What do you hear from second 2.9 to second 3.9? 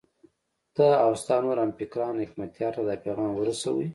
پیغام ورسوئ.